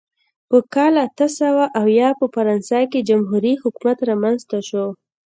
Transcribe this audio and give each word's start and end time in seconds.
په 0.49 0.57
کال 0.73 0.93
اته 1.07 1.27
سوه 1.39 1.63
اویا 1.81 2.09
په 2.19 2.25
فرانسه 2.35 2.79
کې 2.91 3.05
جمهوري 3.09 3.53
حکومت 3.63 3.97
رامنځته 4.09 4.59
شو. 4.67 4.85